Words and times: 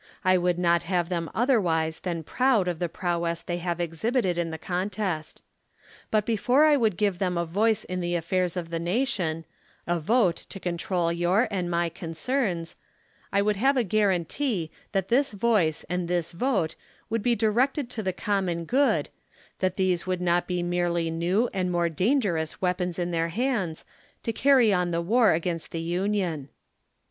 I 0.25 0.35
would 0.35 0.57
not 0.57 0.81
have 0.81 1.09
them 1.09 1.29
otherwise 1.35 1.99
than 1.99 2.23
proud 2.23 2.67
of 2.67 2.79
the 2.79 2.89
prowess 2.89 3.43
they 3.43 3.57
have 3.57 3.79
exhibited 3.79 4.35
in 4.35 4.49
the 4.49 4.57
contest. 4.57 5.43
But 6.09 6.25
before 6.25 6.65
I 6.65 6.75
would 6.75 6.97
give 6.97 7.19
them 7.19 7.37
a 7.37 7.45
voice 7.45 7.83
in 7.83 8.01
the 8.01 8.15
affairs 8.15 8.57
of 8.57 8.71
the 8.71 8.79
nation, 8.79 9.45
a 9.85 9.99
vote 9.99 10.37
to 10.49 10.59
control 10.59 11.09
jonr 11.13 11.47
and 11.51 11.69
my 11.69 11.87
concerns, 11.87 12.77
I 13.31 13.43
would 13.43 13.57
have 13.57 13.77
a 13.77 13.83
guaranty 13.83 14.71
that 14.91 15.09
this 15.09 15.33
voice 15.33 15.83
and 15.87 16.07
this 16.07 16.31
vote 16.31 16.73
would 17.11 17.21
be 17.21 17.35
directed 17.35 17.87
to 17.91 18.01
the 18.01 18.11
common 18.11 18.65
good, 18.65 19.09
that 19.59 19.75
these 19.75 20.07
would 20.07 20.19
not 20.19 20.47
be 20.47 20.63
merely 20.63 21.11
new 21.11 21.47
and 21.53 21.71
more 21.71 21.89
dangerous 21.89 22.59
weapons 22.59 22.97
in 22.97 23.11
their 23.11 23.29
hands, 23.29 23.85
to 24.23 24.33
carry 24.33 24.73
on 24.73 24.89
the 24.89 24.99
war 24.99 25.33
against 25.33 25.69
the 25.69 25.79
Union. 25.79 26.49